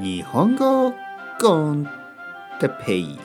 [0.00, 0.94] 日本語
[1.38, 1.86] コン
[2.58, 3.18] テペイ。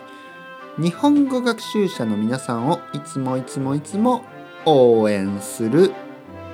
[0.78, 4.26] 日本語学習者の皆さんをいつもいつもいつも
[4.66, 5.94] 応援する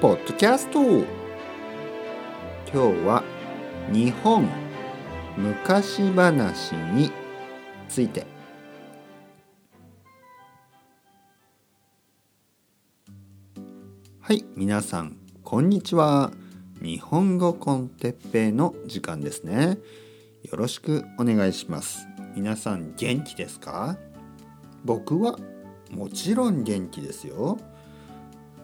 [0.02, 0.82] ポッドキャスト。
[0.82, 1.06] 今
[2.72, 3.24] 日は
[3.92, 4.48] 日本
[5.36, 7.12] 昔話に
[7.90, 8.28] ついて。
[14.22, 16.32] はい皆さんこんにちは。
[16.84, 19.78] 日本語コンテッペイの時間ですね。
[20.44, 22.10] よろしくお願いします。
[22.36, 23.98] 皆さん元気ですか？
[24.84, 25.40] 僕は
[25.92, 27.58] もちろん元気ですよ。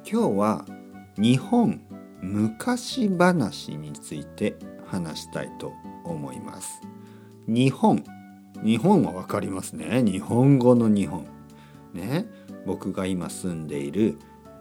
[0.05, 0.65] 今日は
[1.17, 1.79] 日本
[2.21, 5.71] 昔話について話したいと
[6.03, 6.81] 思います。
[7.47, 8.03] 日本。
[8.61, 10.03] 日本はわかりますね。
[10.03, 11.25] 日本語の日本。
[11.93, 12.25] ね。
[12.65, 14.17] 僕が今住んでいる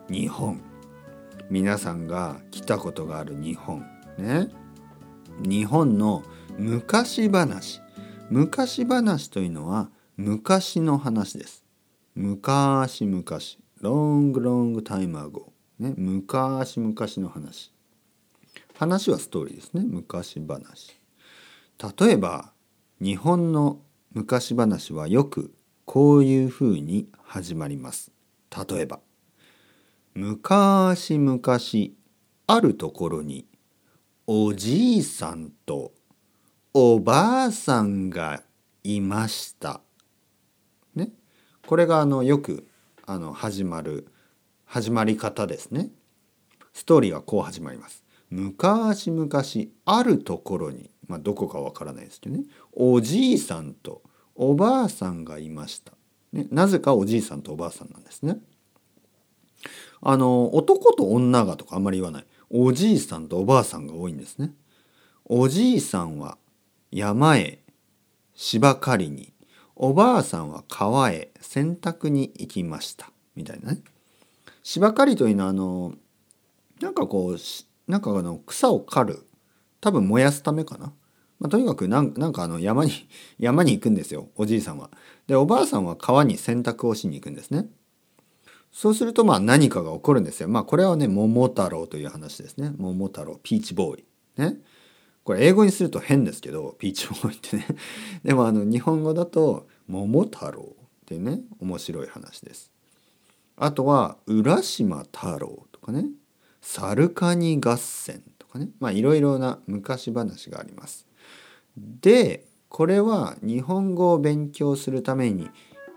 [0.08, 0.60] 日本。
[1.50, 3.80] 皆さんが来たことがある日本。
[4.18, 4.48] ね。
[5.40, 6.22] 日本の
[6.58, 7.80] 昔話。
[8.30, 11.64] 昔話というのは昔の話です。
[12.14, 13.58] 昔昔。
[13.80, 15.94] ロングロングタイムアゴね。
[15.96, 17.72] 昔昔の話。
[18.74, 19.84] 話はストーリーですね。
[19.86, 21.00] 昔話。
[21.98, 22.52] 例えば
[23.00, 23.80] 日本の
[24.12, 25.54] 昔話はよく
[25.86, 28.12] こういうふうに始まります。
[28.68, 29.00] 例えば
[30.20, 31.40] 昔々
[32.48, 33.46] あるところに
[34.26, 35.92] おじいさんと
[36.74, 38.42] おばあさんが
[38.82, 39.80] いました。
[40.96, 41.12] ね、
[41.68, 42.66] これがあのよく
[43.06, 44.08] あの始まる
[44.64, 45.90] 始まり方ですね。
[46.72, 48.02] ストーリーはこう始まります。
[48.28, 49.30] 昔々
[49.84, 54.02] あるところに、まあ、どこかわからないですけどねおじいさんと
[54.34, 55.92] おばあさんがいました。
[56.32, 58.38] ね、なぜかおじいさんとおばあさんなんですね。
[60.00, 64.52] あの男と女がとかあんまり言わないおじいさんとおばあさんが多いんですね。
[65.24, 66.38] おじいさんは
[66.90, 67.60] 山へ
[68.34, 69.32] 芝刈りに
[69.76, 73.82] おばあさんは川へ洗濯に行きましたみたいなね。
[74.62, 75.92] 芝刈りというのはあの
[76.80, 77.36] なんかこう
[77.90, 79.26] なんかあの草を刈る
[79.80, 80.92] 多分燃やすためかな。
[81.38, 82.90] まあ、とにかくなんかあの山に
[83.38, 84.90] 山に行くんですよおじいさんは。
[85.26, 87.68] でおばあさんは川に洗濯をしに行くんですね。
[88.78, 90.48] そうするとまあ何かが起こるんですよ。
[90.48, 92.72] まあこれはね桃太郎という話ですね。
[92.78, 94.04] 桃太郎ピーチボーイ。
[94.36, 94.54] ね。
[95.24, 97.66] これ英語にすると変ですけどピーチボーイってね。
[98.22, 102.70] でもあの日本語だと桃太郎ってね面白い話です。
[103.56, 106.06] あとは浦島太郎とかね。
[106.60, 108.70] サルカニ合戦とかね。
[108.78, 111.04] まあいろいろな昔話があります。
[111.76, 115.48] でこれは日本語を勉強するために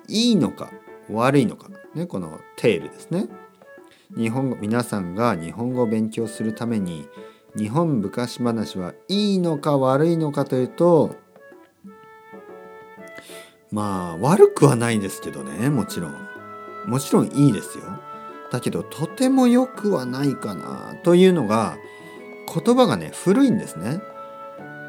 [0.07, 0.71] いいのか
[1.13, 3.27] 悪いのか、ね、このテールですね。
[4.15, 7.07] 日本語皆さんが日本語を勉強するために
[7.55, 11.15] 日本昔話はいいのか悪いのかというと
[13.71, 16.31] まあ悪くはないですけどねもちろん。
[16.87, 17.83] もちろんいいですよ。
[18.51, 21.77] だけどとても良くはないかなというのが
[22.53, 24.01] 言葉がね古いんですね。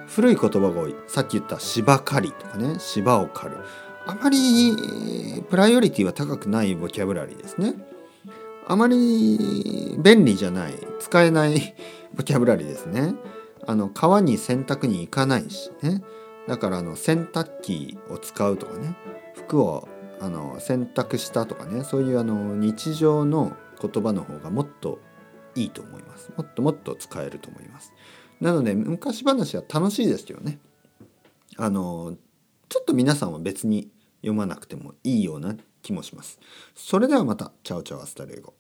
[0.09, 0.97] 古い言葉が多い。
[1.07, 3.59] さっき言った芝刈りとかね芝を刈る。
[4.07, 7.75] あまりプライオリティは高くないボキャブラリーですね。
[8.67, 11.75] あまり便利じゃない使えない
[12.15, 13.15] ボキャブラリーですね。
[13.67, 16.03] あの川に洗濯に行かないしね。
[16.49, 18.97] だからあの洗濯機を使うとかね
[19.35, 19.89] 服を
[20.21, 24.99] あの洗濯したとかねそういうあの日常の言葉の方がもっと
[25.55, 26.33] いいと思います。
[26.37, 27.93] もっともっと使えると思います。
[28.41, 30.59] なので昔話は楽しいですよね。
[31.57, 32.17] あの
[32.73, 33.91] ちょっと皆さんは別に
[34.23, 36.41] 読まなくてもいいような気もします。
[36.75, 37.53] それではまた。
[37.65, 38.55] Chao chao hasta luego。